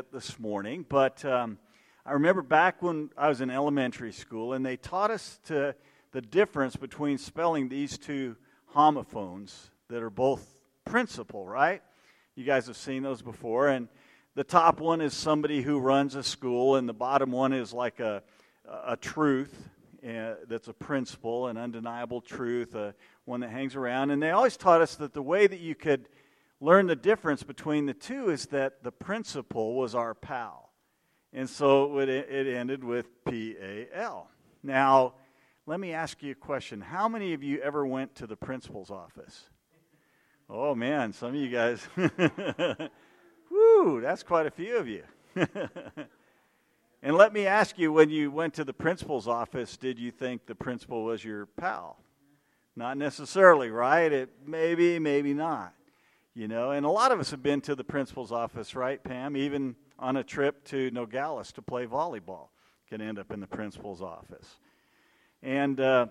[0.00, 1.58] bit this morning, but um,
[2.06, 5.74] I remember back when I was in elementary school, and they taught us to
[6.12, 8.36] the difference between spelling these two
[8.68, 10.42] homophones that are both
[10.86, 11.82] principal, right?
[12.34, 13.88] You guys have seen those before, and
[14.34, 18.00] the top one is somebody who runs a school, and the bottom one is like
[18.00, 18.22] a
[18.86, 19.68] a truth
[20.02, 22.92] uh, that's a principle, an undeniable truth, uh,
[23.26, 24.12] one that hangs around.
[24.12, 26.08] And they always taught us that the way that you could
[26.60, 30.70] learn the difference between the two is that the principal was our pal.
[31.32, 34.28] And so it, ended with P A L.
[34.62, 35.14] Now,
[35.66, 36.80] let me ask you a question.
[36.80, 39.48] How many of you ever went to the principal's office?
[40.48, 41.86] Oh, man, some of you guys.
[43.50, 45.04] Woo, that's quite a few of you.
[47.02, 50.46] and let me ask you when you went to the principal's office, did you think
[50.46, 51.98] the principal was your pal?
[52.74, 54.12] Not necessarily, right?
[54.12, 55.72] It maybe, maybe not.
[56.40, 59.36] You know, and a lot of us have been to the principal's office, right, Pam?
[59.36, 62.48] Even on a trip to Nogales to play volleyball
[62.88, 64.56] can end up in the principal's office.
[65.42, 66.06] And uh,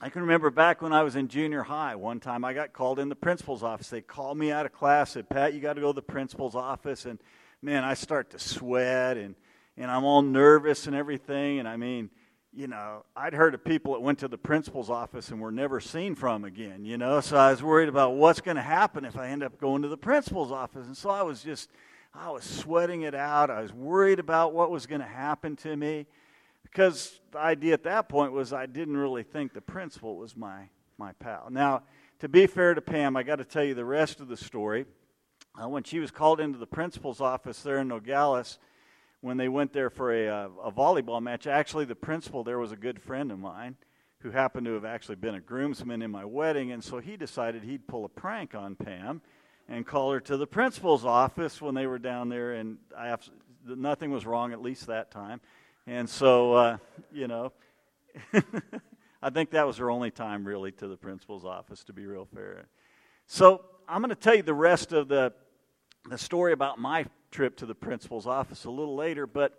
[0.00, 2.98] I can remember back when I was in junior high, one time I got called
[2.98, 3.90] in the principal's office.
[3.90, 6.54] They called me out of class, said, Pat, you got to go to the principal's
[6.54, 7.04] office.
[7.04, 7.18] And
[7.60, 9.34] man, I start to sweat and,
[9.76, 11.58] and I'm all nervous and everything.
[11.58, 12.08] And I mean,
[12.58, 15.78] you know, I'd heard of people that went to the principal's office and were never
[15.78, 19.16] seen from again, you know, so I was worried about what's going to happen if
[19.16, 20.88] I end up going to the principal's office.
[20.88, 21.70] And so I was just,
[22.12, 23.48] I was sweating it out.
[23.48, 26.06] I was worried about what was going to happen to me.
[26.64, 30.68] Because the idea at that point was I didn't really think the principal was my,
[30.98, 31.46] my pal.
[31.52, 31.84] Now,
[32.18, 34.84] to be fair to Pam, I got to tell you the rest of the story.
[35.54, 38.58] Uh, when she was called into the principal's office there in Nogales,
[39.20, 42.72] when they went there for a, uh, a volleyball match, actually, the principal there was
[42.72, 43.76] a good friend of mine
[44.20, 47.62] who happened to have actually been a groomsman in my wedding, and so he decided
[47.62, 49.20] he'd pull a prank on Pam
[49.68, 53.14] and call her to the principal's office when they were down there, and I
[53.64, 55.40] nothing was wrong at least that time.
[55.86, 56.78] And so, uh,
[57.12, 57.52] you know,
[59.22, 62.26] I think that was her only time really to the principal's office, to be real
[62.34, 62.66] fair.
[63.26, 65.32] So I'm going to tell you the rest of the,
[66.08, 69.58] the story about my trip to the principal's office a little later, but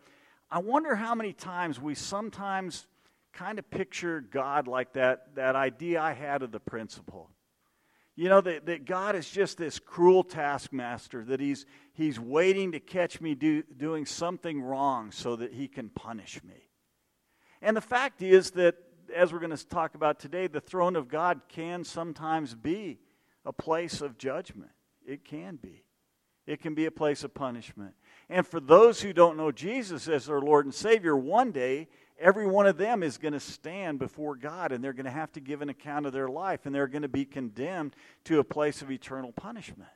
[0.52, 2.88] I wonder how many times we sometimes
[3.34, 7.30] kind of picture God like that, that idea I had of the principal.
[8.16, 12.80] You know, that, that God is just this cruel taskmaster, that he's, he's waiting to
[12.80, 16.70] catch me do, doing something wrong so that he can punish me.
[17.62, 18.76] And the fact is that,
[19.16, 23.00] as we're going to talk about today, the throne of God can sometimes be
[23.46, 24.72] a place of judgment.
[25.06, 25.84] It can be.
[26.50, 27.94] It can be a place of punishment.
[28.28, 31.88] And for those who don't know Jesus as their Lord and Savior, one day
[32.20, 35.32] every one of them is going to stand before God and they're going to have
[35.34, 38.44] to give an account of their life and they're going to be condemned to a
[38.44, 39.92] place of eternal punishment.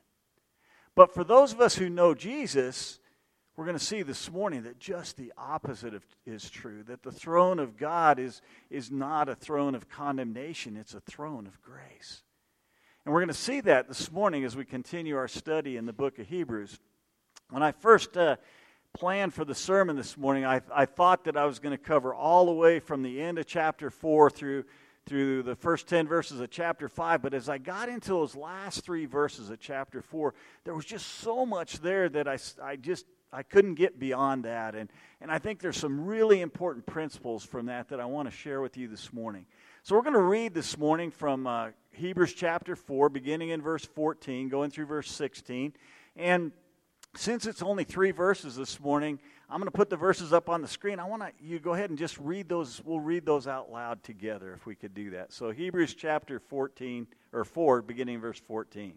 [0.94, 3.00] But for those of us who know Jesus,
[3.58, 7.12] we're going to see this morning that just the opposite of, is true that the
[7.12, 12.22] throne of God is, is not a throne of condemnation, it's a throne of grace.
[13.06, 15.91] And we're going to see that this morning as we continue our study in the
[15.91, 16.80] book of Hebrews.
[17.50, 18.38] When I first uh,
[18.94, 22.13] plan for the sermon this morning, I, I thought that I was going to cover
[22.13, 24.63] all the way from the end of chapter 4 through,
[25.06, 27.22] through the first 10 verses of chapter 5.
[27.22, 31.06] But as I got into those last three verses of chapter 4, there was just
[31.19, 34.75] so much there that I, I just I couldn't get beyond that.
[34.75, 38.36] And, and I think there's some really important principles from that that I want to
[38.36, 39.46] share with you this morning.
[39.81, 43.86] So we're going to read this morning from uh, Hebrews chapter 4, beginning in verse
[43.86, 45.74] 14, going through verse 16.
[46.16, 46.52] And
[47.16, 50.62] since it's only three verses this morning, I'm going to put the verses up on
[50.62, 51.00] the screen.
[51.00, 52.81] I want to you go ahead and just read those.
[52.84, 55.31] We'll read those out loud together if we could do that.
[55.31, 58.94] So Hebrews chapter 14 or 4, beginning verse 14.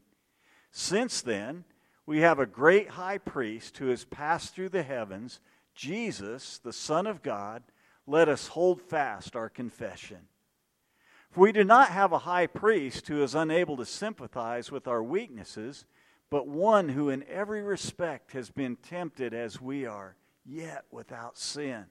[0.70, 1.64] Since then,
[2.06, 5.40] we have a great high priest who has passed through the heavens,
[5.74, 7.62] Jesus, the Son of God.
[8.06, 10.28] Let us hold fast our confession.
[11.36, 15.02] For we do not have a high priest who is unable to sympathize with our
[15.02, 15.84] weaknesses
[16.30, 20.16] but one who in every respect has been tempted as we are,
[20.46, 21.84] yet without sin.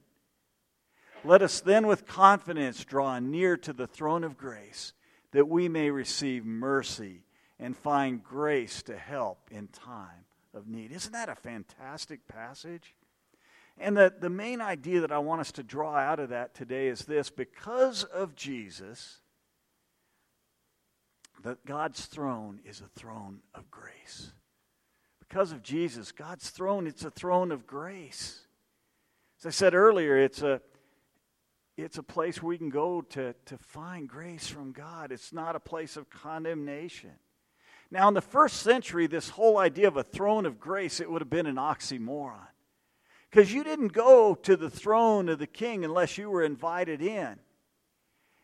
[1.24, 4.94] Let us then with confidence draw near to the throne of grace,
[5.32, 7.22] that we may receive mercy
[7.60, 10.26] and find grace to help in time
[10.56, 10.92] of need.
[10.92, 12.96] Isn't that a fantastic passage?
[13.78, 16.88] And the, the main idea that I want us to draw out of that today
[16.88, 19.22] is this because of Jesus,
[21.46, 24.32] that God's throne is a throne of grace.
[25.20, 28.42] Because of Jesus, God's throne, it's a throne of grace.
[29.40, 30.60] As I said earlier, it's a,
[31.78, 35.12] it's a place where we can go to, to find grace from God.
[35.12, 37.12] It's not a place of condemnation.
[37.92, 41.22] Now, in the first century, this whole idea of a throne of grace, it would
[41.22, 42.48] have been an oxymoron.
[43.30, 47.38] Because you didn't go to the throne of the king unless you were invited in.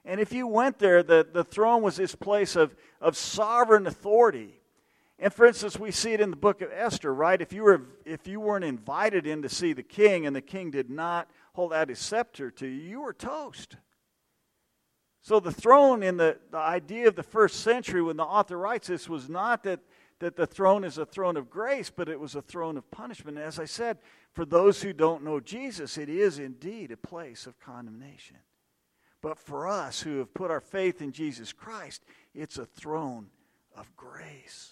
[0.03, 4.59] And if you went there, the, the throne was this place of, of sovereign authority.
[5.19, 7.39] And for instance, we see it in the book of Esther, right?
[7.39, 10.71] If you, were, if you weren't invited in to see the king and the king
[10.71, 13.77] did not hold out his scepter to you, you were toast.
[15.21, 18.87] So the throne in the, the idea of the first century when the author writes
[18.87, 19.81] this was not that,
[20.17, 23.37] that the throne is a throne of grace, but it was a throne of punishment.
[23.37, 23.99] And as I said,
[24.33, 28.37] for those who don't know Jesus, it is indeed a place of condemnation.
[29.21, 32.03] But for us who have put our faith in Jesus Christ,
[32.33, 33.27] it's a throne
[33.75, 34.71] of grace.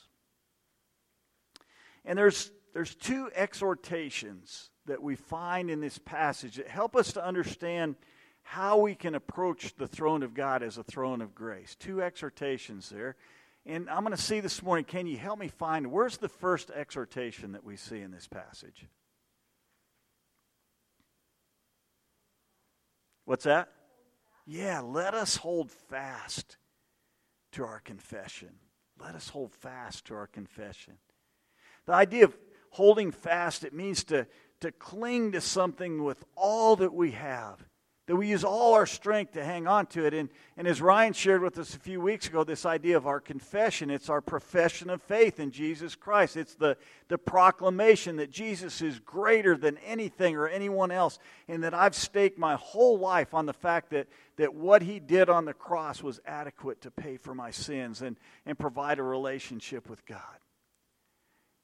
[2.03, 7.23] And there's, there's two exhortations that we find in this passage that help us to
[7.23, 7.95] understand
[8.41, 11.75] how we can approach the throne of God as a throne of grace.
[11.75, 13.15] Two exhortations there.
[13.65, 16.71] And I'm going to see this morning, can you help me find where's the first
[16.71, 18.87] exhortation that we see in this passage?
[23.25, 23.69] What's that?
[24.51, 26.57] Yeah, let us hold fast
[27.51, 28.49] to our confession.
[28.99, 30.95] Let us hold fast to our confession.
[31.85, 32.35] The idea of
[32.71, 34.25] holding fast, it means to,
[34.61, 37.63] to cling to something with all that we have
[38.09, 40.15] that we use all our strength to hang on to it.
[40.15, 43.19] And, and as Ryan shared with us a few weeks ago, this idea of our
[43.19, 46.35] confession, it's our profession of faith in Jesus Christ.
[46.35, 46.75] It's the,
[47.07, 52.39] the proclamation that Jesus is greater than anything or anyone else, and that I've staked
[52.39, 54.07] my whole life on the fact that,
[54.37, 58.15] that what he did on the cross was adequate to pay for my sins and,
[58.43, 60.39] and provide a relationship with God.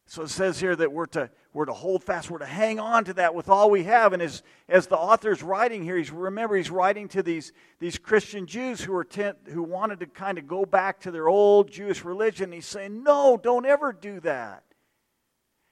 [0.07, 3.05] So it says here that we're to, we're to hold fast, we're to hang on
[3.05, 4.13] to that with all we have.
[4.13, 8.45] And as, as the author's writing here, he's remember he's writing to these, these Christian
[8.45, 12.05] Jews who, were tent, who wanted to kind of go back to their old Jewish
[12.05, 12.51] religion.
[12.51, 14.63] He's saying, No, don't ever do that.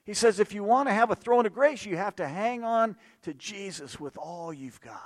[0.06, 2.64] He says, if you want to have a throne of grace, you have to hang
[2.64, 5.00] on to Jesus with all you've got.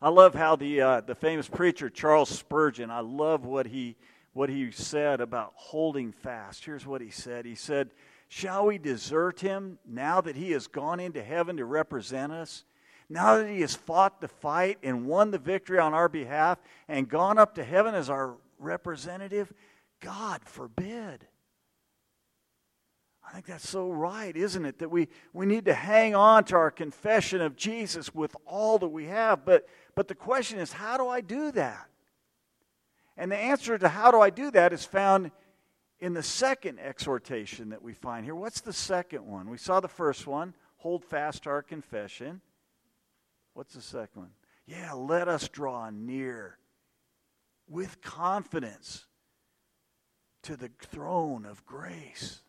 [0.00, 3.96] I love how the, uh, the famous preacher Charles Spurgeon, I love what he
[4.38, 6.64] what he said about holding fast.
[6.64, 7.90] Here's what he said He said,
[8.28, 12.64] Shall we desert him now that he has gone into heaven to represent us?
[13.08, 17.08] Now that he has fought the fight and won the victory on our behalf and
[17.08, 19.52] gone up to heaven as our representative?
[19.98, 21.26] God forbid.
[23.26, 24.78] I think that's so right, isn't it?
[24.78, 28.88] That we, we need to hang on to our confession of Jesus with all that
[28.88, 29.44] we have.
[29.44, 31.88] But, but the question is, how do I do that?
[33.18, 35.32] And the answer to how do I do that is found
[35.98, 38.36] in the second exhortation that we find here.
[38.36, 39.50] What's the second one?
[39.50, 42.40] We saw the first one hold fast our confession.
[43.54, 44.30] What's the second one?
[44.66, 46.58] Yeah, let us draw near
[47.68, 49.06] with confidence
[50.44, 52.42] to the throne of grace.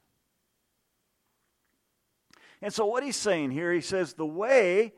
[2.61, 4.93] And so, what he's saying here, he says, the way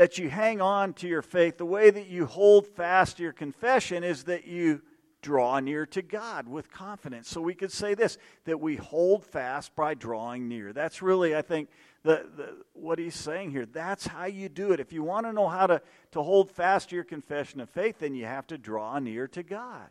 [0.00, 3.34] that you hang on to your faith, the way that you hold fast to your
[3.34, 4.80] confession is that you
[5.20, 7.28] draw near to God with confidence.
[7.28, 8.16] So we could say this
[8.46, 10.72] that we hold fast by drawing near.
[10.72, 11.68] That's really, I think,
[12.02, 13.66] the, the, what he's saying here.
[13.66, 14.80] That's how you do it.
[14.80, 15.82] If you want to know how to,
[16.12, 19.42] to hold fast to your confession of faith, then you have to draw near to
[19.42, 19.90] God.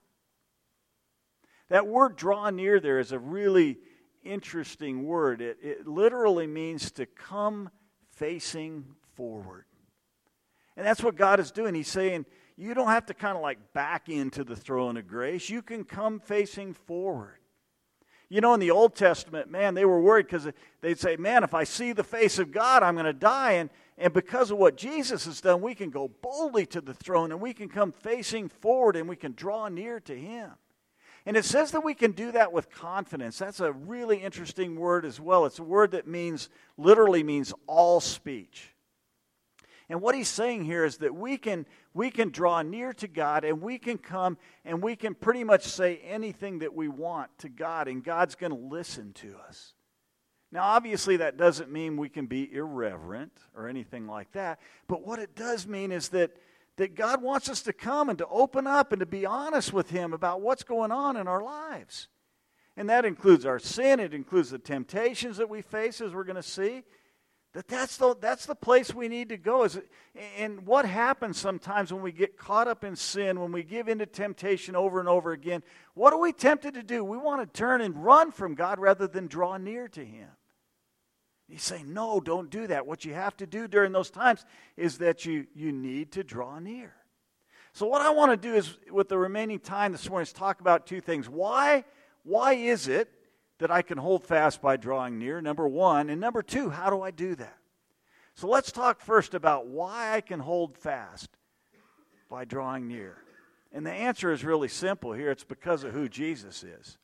[1.70, 3.78] That word draw near there is a really
[4.24, 5.40] interesting word.
[5.40, 7.70] It, it literally means to come
[8.16, 9.66] facing forward.
[10.80, 11.76] And that's what God is doing.
[11.76, 15.50] He's saying, you don't have to kind of like back into the throne of grace.
[15.50, 17.40] You can come facing forward.
[18.30, 20.48] You know, in the Old Testament, man, they were worried because
[20.80, 23.54] they'd say, man, if I see the face of God, I'm going to die.
[23.56, 27.34] And, and because of what Jesus has done, we can go boldly to the throne
[27.34, 30.52] and we can come facing forward and we can draw near to Him.
[31.26, 33.38] And it says that we can do that with confidence.
[33.38, 35.46] That's a really interesting word as well.
[35.46, 38.74] It's a word that means, literally means all speech.
[39.90, 41.66] And what he's saying here is that we can,
[41.96, 45.64] we can draw near to God and we can come and we can pretty much
[45.64, 49.74] say anything that we want to God, and God's going to listen to us.
[50.52, 55.20] Now, obviously, that doesn't mean we can be irreverent or anything like that, but what
[55.20, 56.32] it does mean is that,
[56.78, 59.90] that God wants us to come and to open up and to be honest with
[59.90, 62.08] Him about what's going on in our lives.
[62.78, 66.36] And that includes our sin, it includes the temptations that we face, as we're going
[66.36, 66.84] to see.
[67.54, 69.64] That that's the, that's the place we need to go.
[69.64, 69.80] Is,
[70.38, 74.06] and what happens sometimes when we get caught up in sin, when we give into
[74.06, 75.64] temptation over and over again,
[75.96, 77.04] what are we tempted to do?
[77.04, 80.30] We want to turn and run from God rather than draw near to Him.
[81.48, 82.86] He's saying, no, don't do that.
[82.86, 84.46] What you have to do during those times
[84.78, 86.94] is that you, you need to draw near.
[87.74, 90.62] So, what I want to do is, with the remaining time this morning, is talk
[90.62, 91.28] about two things.
[91.28, 91.86] Why,
[92.24, 93.12] why is it
[93.60, 96.10] that I can hold fast by drawing near, number one.
[96.10, 97.58] And number two, how do I do that?
[98.36, 101.30] So let's talk first about why I can hold fast
[102.30, 103.18] by drawing near.
[103.72, 106.98] And the answer is really simple here it's because of who Jesus is.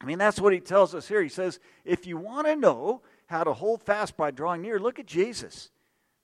[0.00, 1.22] I mean, that's what he tells us here.
[1.22, 5.00] He says, if you want to know how to hold fast by drawing near, look
[5.00, 5.70] at Jesus.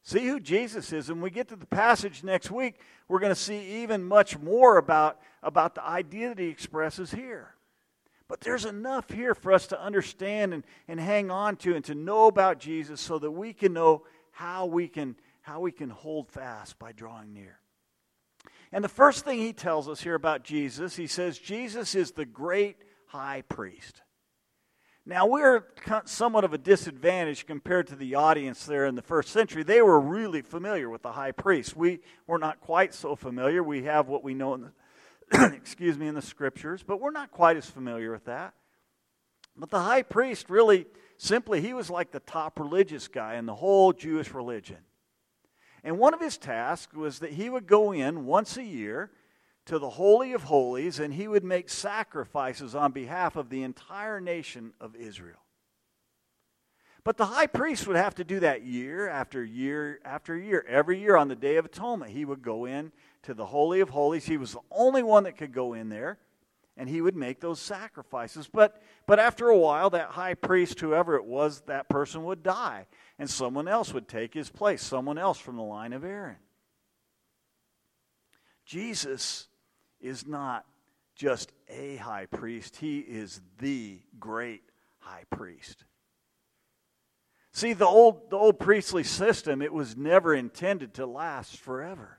[0.05, 1.11] See who Jesus is.
[1.11, 2.77] And we get to the passage next week,
[3.09, 7.54] we're going to see even much more about, about the idea that he expresses here.
[8.29, 11.95] But there's enough here for us to understand and, and hang on to and to
[11.95, 16.31] know about Jesus so that we can know how we can, how we can hold
[16.31, 17.59] fast by drawing near.
[18.73, 22.25] And the first thing he tells us here about Jesus, he says, Jesus is the
[22.25, 22.77] great
[23.07, 24.01] high priest.
[25.07, 25.65] Now, we're
[26.07, 29.63] somewhat of a disadvantage compared to the audience there in the first century.
[29.63, 31.77] They were really familiar with the high priest.
[31.77, 33.63] We were not quite so familiar.
[33.63, 34.73] We have what we know in the,
[35.55, 38.55] excuse me, in the scriptures, but we're not quite as familiar with that.
[39.57, 40.87] But the high priest really,
[41.17, 44.79] simply, he was like the top religious guy in the whole Jewish religion.
[45.85, 49.11] And one of his tasks was that he would go in once a year
[49.67, 54.21] to the Holy of Holies and he would make sacrifices on behalf of the entire
[54.21, 55.39] nation of Israel.
[57.05, 60.65] But the high priest would have to do that year after year after year.
[60.67, 62.93] Every year on the Day of Atonement, he would go in
[63.25, 64.27] to the Holy of Holies.
[64.27, 66.19] He was the only one that could go in there,
[66.77, 68.49] and he would make those sacrifices.
[68.53, 72.87] But, but after a while, that high priest, whoever it was, that person would die,
[73.19, 76.37] and someone else would take his place, someone else from the line of Aaron.
[78.65, 79.49] Jesus
[80.01, 80.65] is not
[81.15, 84.63] just a high priest, he is the great
[84.99, 85.85] high priest.
[87.53, 92.19] See, the old, the old priestly system, it was never intended to last forever.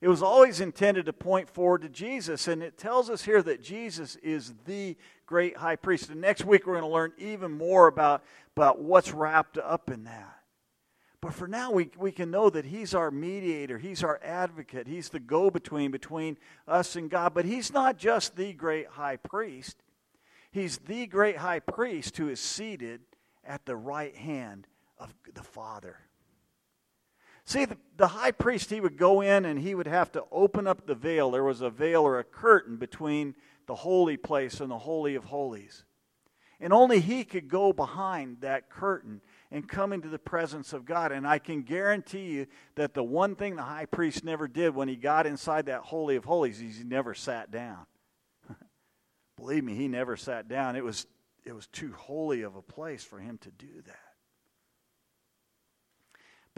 [0.00, 3.62] It was always intended to point forward to Jesus, and it tells us here that
[3.62, 6.08] Jesus is the great high priest.
[6.08, 8.24] And next week we're going to learn even more about,
[8.56, 10.40] about what's wrapped up in that.
[11.20, 15.10] But for now, we, we can know that He's our mediator, He's our advocate, He's
[15.10, 17.34] the go between between us and God.
[17.34, 19.82] But He's not just the great high priest,
[20.50, 23.02] He's the great high priest who is seated
[23.44, 24.66] at the right hand
[24.98, 25.98] of the Father.
[27.50, 30.68] See, the, the high priest, he would go in and he would have to open
[30.68, 31.32] up the veil.
[31.32, 33.34] There was a veil or a curtain between
[33.66, 35.84] the holy place and the Holy of Holies.
[36.60, 41.10] And only he could go behind that curtain and come into the presence of God.
[41.10, 44.86] And I can guarantee you that the one thing the high priest never did when
[44.86, 47.84] he got inside that Holy of Holies is he never sat down.
[49.36, 50.76] Believe me, he never sat down.
[50.76, 51.04] It was,
[51.44, 54.09] it was too holy of a place for him to do that.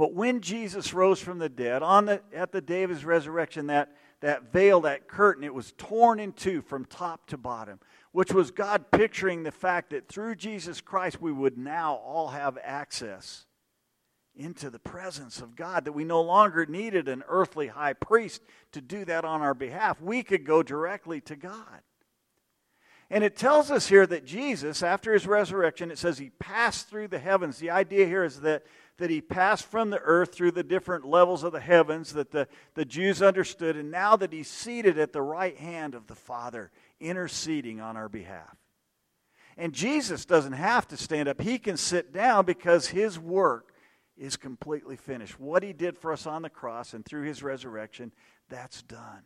[0.03, 3.69] But when Jesus rose from the dead, on the, at the day of his resurrection,
[3.69, 7.79] that, that veil, that curtain, it was torn in two from top to bottom
[8.11, 12.59] which was God picturing the fact that through Jesus Christ we would now all have
[12.63, 13.47] access
[14.35, 18.43] into the presence of God, that we no longer needed an earthly high priest
[18.73, 20.01] to do that on our behalf.
[20.01, 21.81] We could go directly to God.
[23.13, 27.09] And it tells us here that Jesus, after his resurrection, it says he passed through
[27.09, 27.59] the heavens.
[27.59, 28.65] The idea here is that,
[29.03, 32.47] that he passed from the earth through the different levels of the heavens that the,
[32.75, 36.71] the Jews understood, and now that he's seated at the right hand of the Father,
[37.01, 38.57] interceding on our behalf.
[39.57, 43.73] And Jesus doesn't have to stand up, he can sit down because his work
[44.17, 45.41] is completely finished.
[45.41, 48.13] What he did for us on the cross and through his resurrection,
[48.49, 49.23] that's done.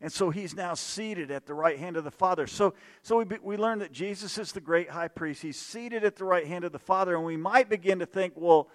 [0.00, 2.46] And so he's now seated at the right hand of the Father.
[2.46, 5.42] So, so we, we learn that Jesus is the great high priest.
[5.42, 7.16] He's seated at the right hand of the Father.
[7.16, 8.68] And we might begin to think, well,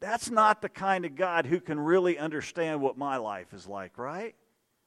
[0.00, 3.98] that's not the kind of God who can really understand what my life is like,
[3.98, 4.34] right?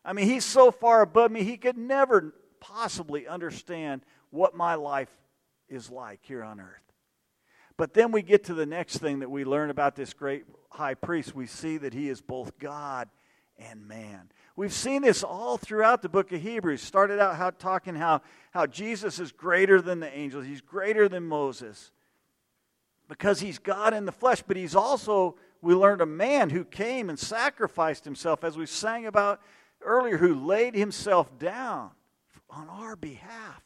[0.05, 5.09] I mean, he's so far above me, he could never possibly understand what my life
[5.67, 6.81] is like here on earth.
[7.77, 10.95] But then we get to the next thing that we learn about this great high
[10.95, 11.33] priest.
[11.33, 13.09] We see that he is both God
[13.57, 14.31] and man.
[14.59, 16.81] We've seen this all throughout the book of Hebrews.
[16.81, 18.19] Started out how, talking how,
[18.51, 21.93] how Jesus is greater than the angels, he's greater than Moses
[23.07, 27.09] because he's God in the flesh, but he's also, we learned, a man who came
[27.09, 29.39] and sacrificed himself, as we sang about
[29.81, 31.91] earlier, who laid himself down
[32.49, 33.63] on our behalf.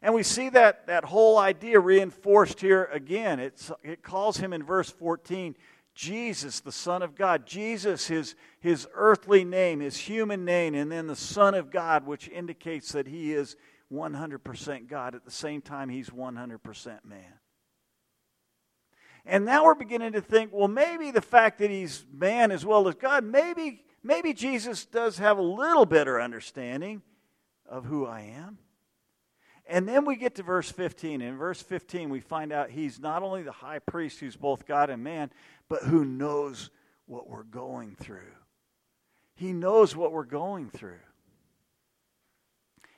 [0.00, 3.40] And we see that, that whole idea reinforced here again.
[3.40, 5.56] It's, it calls him in verse 14
[5.94, 7.46] Jesus, the Son of God.
[7.46, 12.28] Jesus, his, his earthly name, his human name, and then the Son of God, which
[12.28, 13.56] indicates that he is
[13.92, 15.14] 100% God.
[15.14, 17.38] At the same time, he's 100% man.
[19.24, 22.88] And now we're beginning to think, well, maybe the fact that he's man as well
[22.88, 27.02] as God, maybe, maybe Jesus does have a little better understanding
[27.66, 28.58] of who I am.
[29.66, 31.22] And then we get to verse 15.
[31.22, 34.90] In verse 15, we find out he's not only the high priest who's both God
[34.90, 35.30] and man,
[35.68, 36.70] but who knows
[37.06, 38.32] what we're going through.
[39.34, 41.00] He knows what we're going through.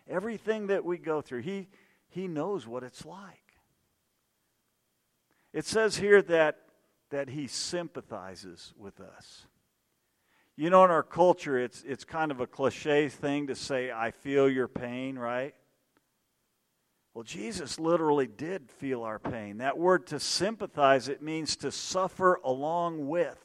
[0.09, 1.69] Everything that we go through, he,
[2.09, 3.47] he knows what it's like.
[5.53, 6.59] It says here that,
[7.11, 9.47] that he sympathizes with us.
[10.57, 14.11] You know, in our culture, it's, it's kind of a cliche thing to say, I
[14.11, 15.55] feel your pain, right?
[17.17, 19.57] Well, Jesus literally did feel our pain.
[19.57, 23.39] That word to sympathize, it means to suffer along with.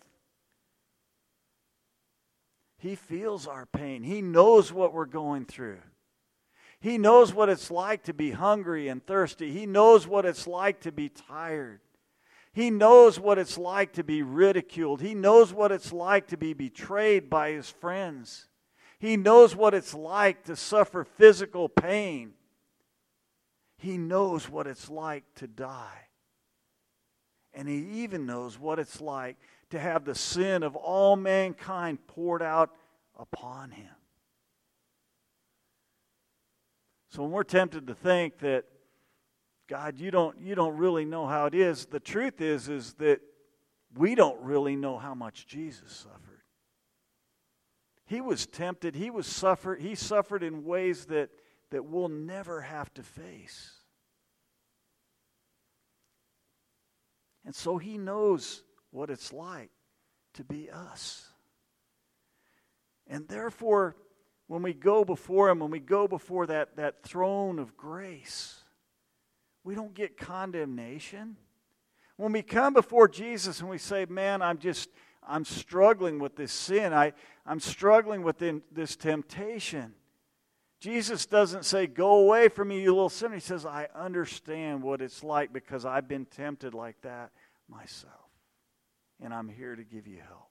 [2.78, 4.04] He feels our pain.
[4.04, 5.80] He knows what we're going through.
[6.82, 9.54] He knows what it's like to be hungry and thirsty.
[9.54, 11.80] He knows what it's like to be tired.
[12.51, 15.00] He knows what it's like to be ridiculed.
[15.00, 18.50] He knows what it's like to be betrayed by his friends.
[19.00, 22.34] He knows what it's like to suffer physical pain.
[23.82, 26.08] He knows what it's like to die.
[27.52, 29.38] And he even knows what it's like
[29.72, 32.70] to have the sin of all mankind poured out
[33.20, 33.90] upon him.
[37.10, 38.66] So when we're tempted to think that
[39.68, 43.20] God, you don't you don't really know how it is, the truth is is that
[43.98, 46.44] we don't really know how much Jesus suffered.
[48.06, 51.32] He was tempted, he was suffered, he suffered in ways that
[51.72, 53.72] that we'll never have to face.
[57.46, 59.72] And so he knows what it's like
[60.36, 61.28] to be us.
[63.08, 63.96] And therefore,
[64.48, 68.62] when we go before him, when we go before that, that throne of grace,
[69.63, 71.38] we don't get condemnation.
[72.18, 74.90] When we come before Jesus and we say, Man, I'm just,
[75.28, 77.13] I'm struggling with this sin, I,
[77.46, 79.94] I'm struggling with this temptation.
[80.82, 83.36] Jesus doesn't say, Go away from me, you little sinner.
[83.36, 87.30] He says, I understand what it's like because I've been tempted like that
[87.70, 88.14] myself.
[89.24, 90.48] And I'm here to give you help.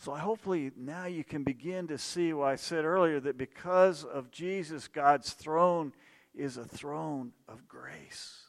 [0.00, 4.30] So hopefully now you can begin to see what I said earlier that because of
[4.30, 5.94] Jesus, God's throne
[6.34, 8.42] is a throne of grace.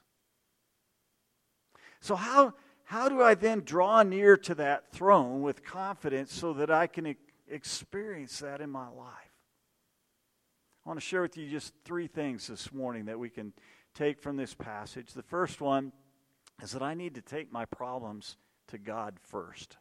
[2.01, 6.69] So, how, how do I then draw near to that throne with confidence so that
[6.69, 7.15] I can
[7.49, 9.33] experience that in my life.
[10.85, 13.53] I want to share with you just three things this morning that we can
[13.93, 15.13] take from this passage.
[15.13, 15.91] The first one
[16.61, 19.77] is that I need to take my problems to God first.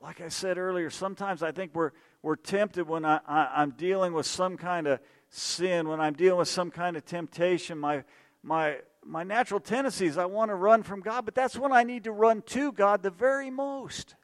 [0.00, 1.90] Like I said earlier, sometimes I think we're,
[2.22, 6.38] we're tempted when I, I, am dealing with some kind of sin, when I'm dealing
[6.38, 7.78] with some kind of temptation.
[7.78, 8.04] My,
[8.44, 11.82] my, my natural tendency is I want to run from God, but that's when I
[11.82, 14.14] need to run to God the very most.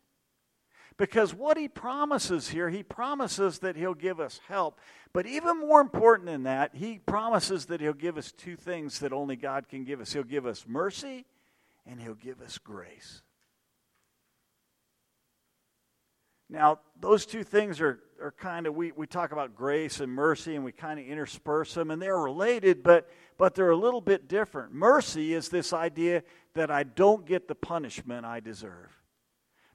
[0.96, 4.78] Because what he promises here, he promises that he'll give us help.
[5.12, 9.12] But even more important than that, he promises that he'll give us two things that
[9.12, 11.24] only God can give us he'll give us mercy
[11.86, 13.22] and he'll give us grace.
[16.48, 20.54] Now, those two things are, are kind of, we, we talk about grace and mercy
[20.54, 24.28] and we kind of intersperse them, and they're related, but, but they're a little bit
[24.28, 24.72] different.
[24.72, 26.22] Mercy is this idea
[26.54, 29.03] that I don't get the punishment I deserve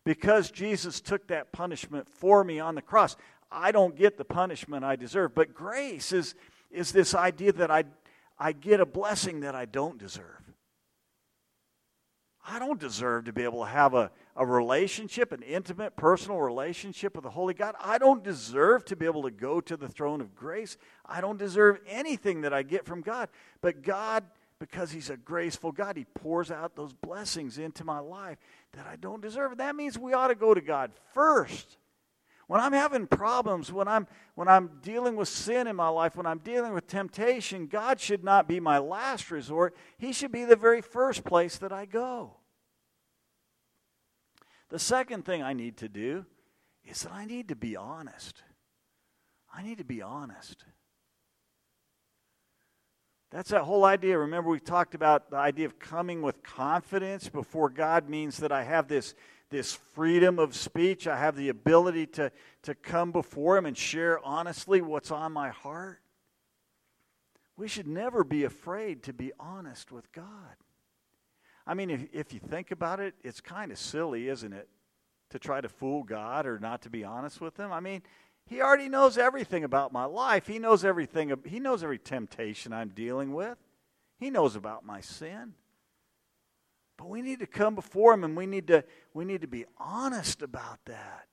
[0.10, 3.16] because Jesus took that punishment for me on the cross,
[3.52, 5.36] I don't get the punishment I deserve.
[5.36, 6.34] But grace is,
[6.72, 7.84] is this idea that I,
[8.36, 10.52] I get a blessing that I don't deserve.
[12.44, 17.14] I don't deserve to be able to have a, a relationship, an intimate, personal relationship
[17.14, 17.76] with the Holy God.
[17.80, 20.76] I don't deserve to be able to go to the throne of grace.
[21.06, 23.30] I don't deserve anything that I get from God.
[23.62, 24.24] But God
[24.60, 28.38] because He's a graceful God, He pours out those blessings into my life
[28.74, 29.58] that I don't deserve.
[29.58, 31.78] That means we ought to go to God first.
[32.48, 36.26] When I'm having problems, when I'm, when I'm dealing with sin in my life, when
[36.26, 39.76] I'm dealing with temptation, God should not be my last resort.
[40.00, 42.38] He should be the very first place that I go.
[44.70, 46.26] The second thing I need to do
[46.84, 48.42] is that I need to be honest.
[49.54, 50.66] I need to be honest.
[53.32, 54.18] That's that whole idea.
[54.18, 58.64] Remember, we talked about the idea of coming with confidence before God means that I
[58.64, 59.14] have this,
[59.52, 61.06] this freedom of speech.
[61.06, 62.32] I have the ability to,
[62.64, 66.02] to come before Him and share honestly what's on my heart.
[67.56, 70.56] We should never be afraid to be honest with God.
[71.68, 74.68] I mean, if, if you think about it, it's kind of silly, isn't it?
[75.32, 77.72] To try to fool God or not to be honest with Him.
[77.72, 78.02] I mean,
[78.50, 80.48] he already knows everything about my life.
[80.48, 81.32] He knows everything.
[81.46, 83.58] He knows every temptation I'm dealing with.
[84.18, 85.54] He knows about my sin.
[86.98, 88.84] But we need to come before him and we need to
[89.14, 91.28] we need to be honest about that.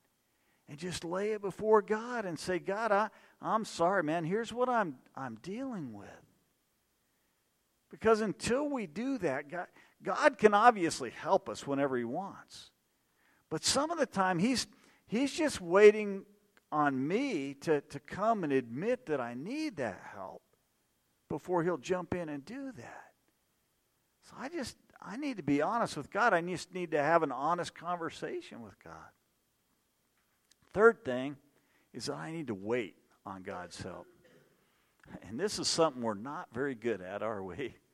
[0.68, 3.09] and just lay it before God and say, God, I,
[3.40, 4.24] I'm sorry, man.
[4.24, 6.09] Here's what I'm, I'm dealing with.
[7.90, 9.66] Because until we do that, God,
[10.02, 12.70] God can obviously help us whenever He wants.
[13.48, 14.66] But some of the time, He's,
[15.07, 16.24] he's just waiting
[16.72, 20.42] on me to, to come and admit that I need that help
[21.29, 23.05] before He'll jump in and do that.
[24.24, 26.35] So I just, I need to be honest with God.
[26.35, 28.94] I just need to have an honest conversation with God.
[30.72, 31.37] Third thing
[31.94, 34.07] is that I need to wait on God's help.
[35.29, 37.74] And this is something we're not very good at, are we?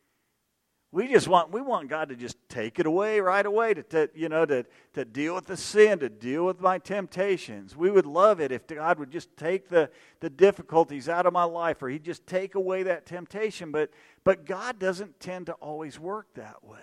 [0.95, 4.11] We just want we want God to just take it away right away to, to,
[4.15, 7.75] you know to to deal with the sin, to deal with my temptations.
[7.75, 11.45] We would love it if God would just take the the difficulties out of my
[11.45, 13.91] life or he'd just take away that temptation, but
[14.23, 16.79] but God doesn't tend to always work that way.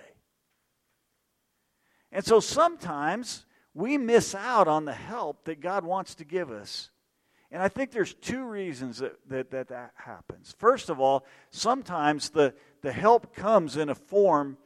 [2.12, 3.46] And so sometimes
[3.76, 6.90] we miss out on the help that God wants to give us
[7.52, 10.56] and I think there's two reasons that that, that, that happens.
[10.58, 14.58] First of all, sometimes the, the help comes in a form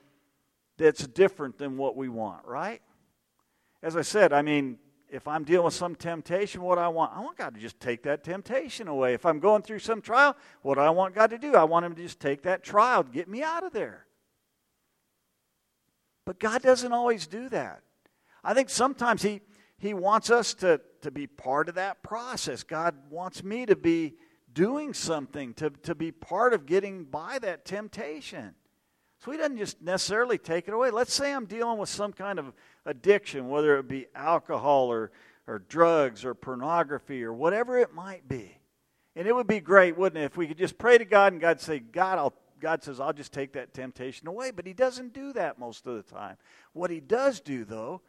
[0.78, 2.82] that's different than what we want, right?
[3.82, 7.20] As I said, I mean, if I'm dealing with some temptation, what I want, I
[7.20, 9.14] want God to just take that temptation away.
[9.14, 11.56] If I'm going through some trial, what I want God to do?
[11.56, 14.08] I want Him to just take that trial, get me out of there.
[16.26, 17.82] But God doesn't always do that.
[18.44, 19.42] I think sometimes He
[19.84, 22.64] he wants us to, to be part of that process.
[22.64, 24.16] God wants me to be
[24.54, 28.54] doing something, to, to be part of getting by that temptation.
[29.20, 30.92] So He doesn't just necessarily take it away.
[30.92, 32.54] Let's say I'm dealing with some kind of
[32.86, 35.12] addiction, whether it be alcohol or,
[35.48, 38.58] or drugs or pornography or whatever it might be.
[39.16, 41.42] And it would be great, wouldn't it, if we could just pray to God and
[41.42, 44.52] God say, God, I'll, God says, I'll just take that temptation away.
[44.52, 46.38] But He doesn't do that most of the time.
[46.74, 48.02] What He does do, though,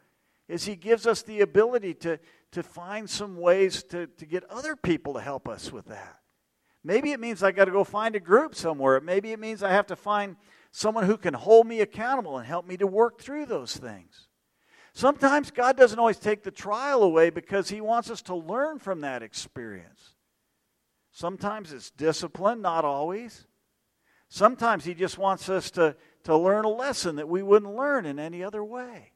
[0.47, 2.19] is he gives us the ability to,
[2.55, 6.19] to find some ways to, to get other people to help us with that.
[6.85, 9.01] Maybe it means I got to go find a group somewhere.
[9.01, 10.37] Maybe it means I have to find
[10.71, 14.29] someone who can hold me accountable and help me to work through those things.
[14.93, 19.01] Sometimes God doesn't always take the trial away because He wants us to learn from
[19.01, 20.15] that experience.
[21.11, 23.47] Sometimes it's discipline, not always.
[24.29, 28.17] Sometimes He just wants us to, to learn a lesson that we wouldn't learn in
[28.17, 29.11] any other way.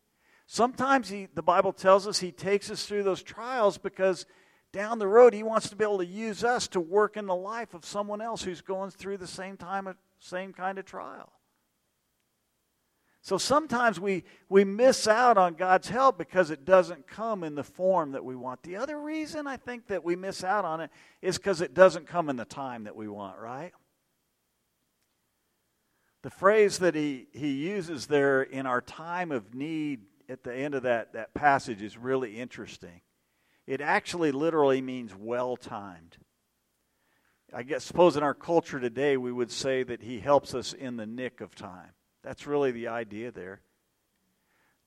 [0.52, 4.26] Sometimes he, the Bible tells us he takes us through those trials because
[4.74, 7.36] down the road he wants to be able to use us to work in the
[7.36, 11.32] life of someone else who's going through the same time uh, same kind of trial.
[13.22, 17.64] So sometimes we, we miss out on God's help because it doesn't come in the
[17.64, 18.64] form that we want.
[18.64, 20.90] The other reason I think that we miss out on it
[21.22, 23.74] is because it doesn't come in the time that we want, right?
[26.24, 30.76] The phrase that he, he uses there in our time of need at the end
[30.76, 33.02] of that, that passage is really interesting.
[33.66, 36.18] It actually literally means well timed.
[37.54, 40.98] I guess, suppose in our culture today, we would say that he helps us in
[40.98, 41.92] the nick of time.
[42.24, 43.62] That's really the idea there.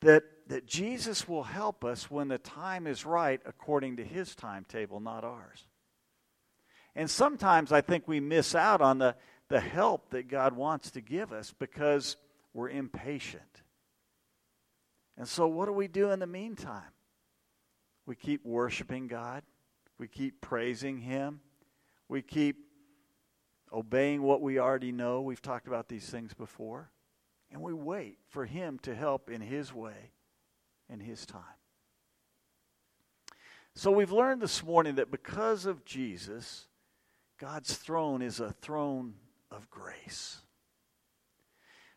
[0.00, 5.00] That, that Jesus will help us when the time is right according to his timetable,
[5.00, 5.66] not ours.
[6.94, 9.16] And sometimes I think we miss out on the,
[9.48, 12.16] the help that God wants to give us because
[12.52, 13.61] we're impatient.
[15.16, 16.92] And so, what do we do in the meantime?
[18.06, 19.42] We keep worshiping God,
[19.98, 21.40] we keep praising Him,
[22.08, 22.56] we keep
[23.72, 25.20] obeying what we already know.
[25.22, 26.90] We've talked about these things before.
[27.50, 30.12] And we wait for Him to help in His way,
[30.88, 31.42] in His time.
[33.74, 36.66] So, we've learned this morning that because of Jesus,
[37.38, 39.14] God's throne is a throne
[39.50, 40.40] of grace.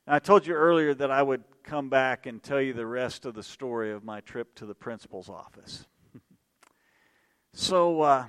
[0.07, 3.33] I told you earlier that I would come back and tell you the rest of
[3.33, 5.87] the story of my trip to the principal's office.
[7.53, 8.25] so uh,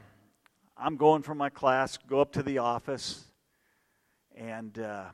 [0.75, 3.27] I'm going from my class, go up to the office,
[4.35, 5.05] and uh,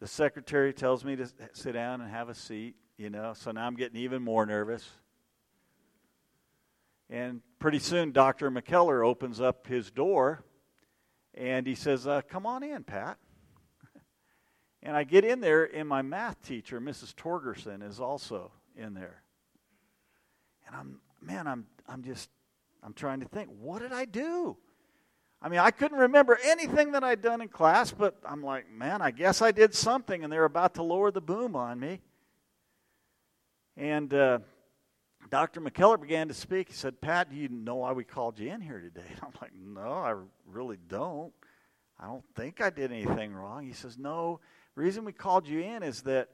[0.00, 3.64] the secretary tells me to sit down and have a seat, you know, so now
[3.64, 4.84] I'm getting even more nervous.
[7.08, 8.50] And pretty soon, Dr.
[8.50, 10.42] McKellar opens up his door
[11.32, 13.18] and he says, uh, Come on in, Pat.
[14.82, 17.14] And I get in there, and my math teacher, Mrs.
[17.14, 19.22] Torgerson, is also in there.
[20.66, 22.28] And I'm, man, I'm, I'm just,
[22.82, 24.56] I'm trying to think, what did I do?
[25.40, 29.02] I mean, I couldn't remember anything that I'd done in class, but I'm like, man,
[29.02, 32.00] I guess I did something, and they're about to lower the boom on me.
[33.76, 34.38] And uh,
[35.30, 35.60] Dr.
[35.60, 36.68] McKellar began to speak.
[36.68, 39.06] He said, Pat, do you know why we called you in here today?
[39.08, 40.14] And I'm like, no, I
[40.46, 41.32] really don't.
[42.02, 43.64] I don't think I did anything wrong.
[43.64, 44.40] He says, no,
[44.74, 46.28] reason we called you in is that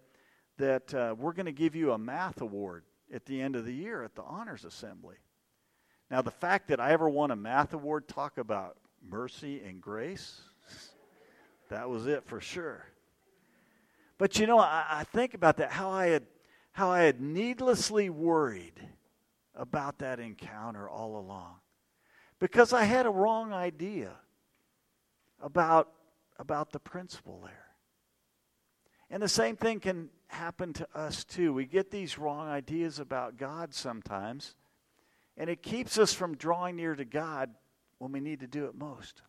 [0.57, 2.83] that uh, we're going to give you a math award
[3.15, 5.15] at the end of the year at the honors assembly.
[6.11, 8.77] Now, the fact that I ever won a math award talk about
[9.09, 10.41] mercy and grace,
[11.69, 12.85] that was it for sure.
[14.17, 16.27] But you know, I, I think about that, how I had
[16.73, 18.81] how I had needlessly worried
[19.55, 21.57] about that encounter all along.
[22.41, 24.13] Because I had a wrong idea
[25.41, 25.89] about,
[26.39, 27.67] about the principal there.
[29.11, 31.53] And the same thing can happen to us too.
[31.53, 34.55] We get these wrong ideas about God sometimes,
[35.37, 37.51] and it keeps us from drawing near to God
[37.99, 39.23] when we need to do it most.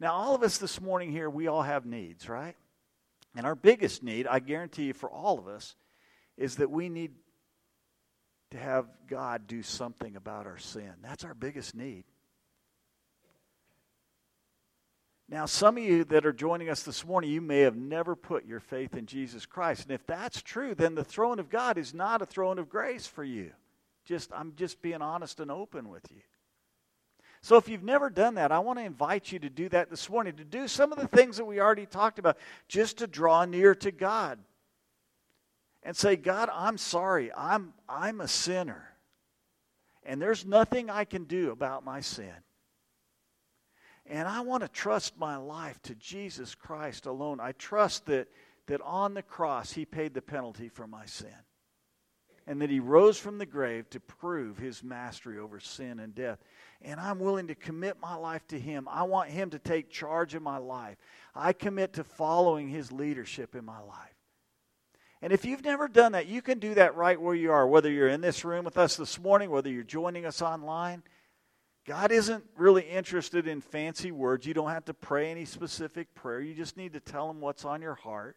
[0.00, 2.56] Now, all of us this morning here, we all have needs, right?
[3.36, 5.76] And our biggest need, I guarantee you for all of us,
[6.36, 7.12] is that we need
[8.50, 10.92] to have God do something about our sin.
[11.02, 12.04] That's our biggest need.
[15.34, 18.46] Now, some of you that are joining us this morning, you may have never put
[18.46, 19.82] your faith in Jesus Christ.
[19.82, 23.08] And if that's true, then the throne of God is not a throne of grace
[23.08, 23.50] for you.
[24.04, 26.20] Just I'm just being honest and open with you.
[27.42, 30.08] So if you've never done that, I want to invite you to do that this
[30.08, 33.44] morning, to do some of the things that we already talked about, just to draw
[33.44, 34.38] near to God
[35.82, 37.32] and say, God, I'm sorry.
[37.36, 38.88] I'm, I'm a sinner.
[40.04, 42.34] And there's nothing I can do about my sin.
[44.06, 47.40] And I want to trust my life to Jesus Christ alone.
[47.40, 48.28] I trust that,
[48.66, 51.34] that on the cross he paid the penalty for my sin.
[52.46, 56.38] And that he rose from the grave to prove his mastery over sin and death.
[56.82, 58.86] And I'm willing to commit my life to him.
[58.90, 60.98] I want him to take charge of my life.
[61.34, 64.14] I commit to following his leadership in my life.
[65.22, 67.90] And if you've never done that, you can do that right where you are, whether
[67.90, 71.02] you're in this room with us this morning, whether you're joining us online.
[71.86, 74.46] God isn't really interested in fancy words.
[74.46, 76.40] You don't have to pray any specific prayer.
[76.40, 78.36] You just need to tell him what's on your heart.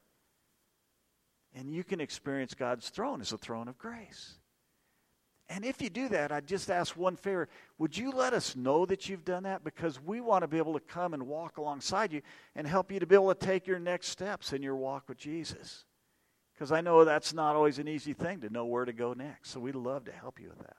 [1.55, 4.37] And you can experience God's throne as a throne of grace.
[5.49, 7.47] And if you do that, I just ask one favor.
[7.77, 9.63] Would you let us know that you've done that?
[9.63, 12.21] Because we want to be able to come and walk alongside you
[12.53, 15.17] and help you to be able to take your next steps in your walk with
[15.17, 15.85] Jesus.
[16.53, 19.51] Because I know that's not always an easy thing to know where to go next.
[19.51, 20.75] So we'd love to help you with that.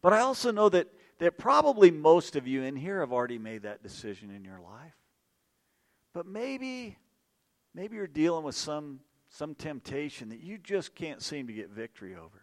[0.00, 3.62] But I also know that, that probably most of you in here have already made
[3.62, 4.94] that decision in your life.
[6.12, 6.96] But maybe,
[7.74, 9.00] maybe you're dealing with some,
[9.30, 12.42] some temptation that you just can't seem to get victory over.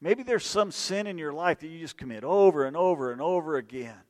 [0.00, 3.20] Maybe there's some sin in your life that you just commit over and over and
[3.20, 4.00] over again.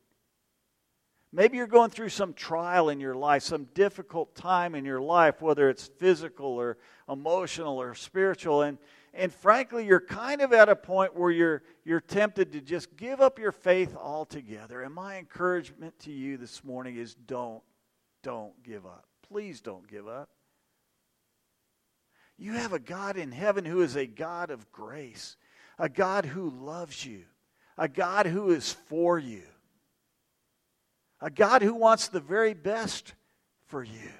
[1.32, 5.42] Maybe you're going through some trial in your life, some difficult time in your life,
[5.42, 8.62] whether it's physical or emotional or spiritual.
[8.62, 8.78] And,
[9.14, 13.20] and frankly, you're kind of at a point where you're, you're tempted to just give
[13.20, 14.82] up your faith altogether.
[14.82, 17.62] And my encouragement to you this morning is don't,
[18.22, 19.06] don't give up.
[19.28, 20.28] Please don't give up.
[22.36, 25.36] You have a God in heaven who is a God of grace,
[25.78, 27.24] a God who loves you,
[27.76, 29.42] a God who is for you
[31.20, 33.14] a God who wants the very best
[33.66, 34.12] for you.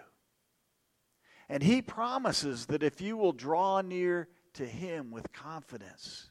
[1.48, 6.31] And He promises that if you will draw near to Him with confidence,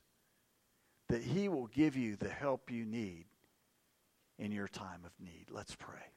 [1.07, 3.25] that He will give you the help you need
[4.37, 5.47] in your time of need.
[5.49, 6.11] Let's pray.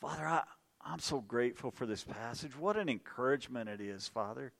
[0.00, 0.42] Father, I,
[0.80, 2.58] I'm so grateful for this passage.
[2.58, 4.52] What an encouragement it is, Father.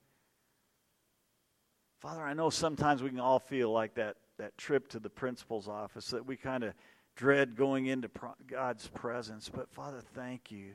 [2.00, 5.68] Father, I know sometimes we can all feel like that, that trip to the principal's
[5.68, 6.74] office that we kind of
[7.16, 8.10] dread going into
[8.46, 9.48] God's presence.
[9.48, 10.74] But Father, thank you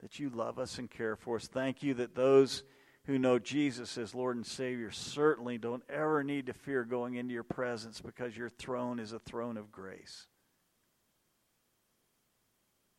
[0.00, 1.46] that you love us and care for us.
[1.46, 2.64] Thank you that those
[3.08, 7.32] who know Jesus as Lord and Savior certainly don't ever need to fear going into
[7.32, 10.26] your presence because your throne is a throne of grace.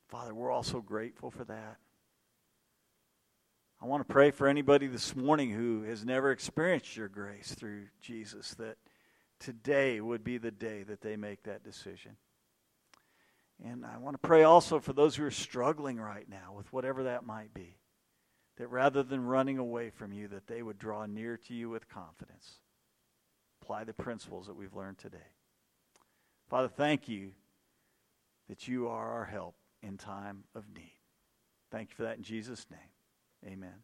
[0.08, 1.78] Father, we're also grateful for that.
[3.80, 7.84] I want to pray for anybody this morning who has never experienced your grace through
[8.02, 8.78] Jesus that
[9.40, 12.18] today would be the day that they make that decision.
[13.64, 17.04] And I want to pray also for those who are struggling right now with whatever
[17.04, 17.79] that might be.
[18.60, 21.90] That rather than running away from you, that they would draw near to you with
[21.90, 22.60] confidence.
[23.62, 25.18] Apply the principles that we've learned today.
[26.50, 27.32] Father, thank you
[28.50, 31.00] that you are our help in time of need.
[31.72, 33.54] Thank you for that in Jesus' name.
[33.54, 33.84] Amen.